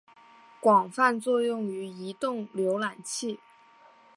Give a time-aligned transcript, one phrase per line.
[0.59, 3.39] 广泛作用于移动浏览器。